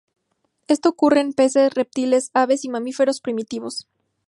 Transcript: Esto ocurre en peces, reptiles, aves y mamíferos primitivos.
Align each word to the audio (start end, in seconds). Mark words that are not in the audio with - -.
Esto 0.67 0.89
ocurre 0.89 1.19
en 1.19 1.31
peces, 1.31 1.71
reptiles, 1.75 2.31
aves 2.33 2.65
y 2.65 2.69
mamíferos 2.69 3.21
primitivos. 3.21 3.87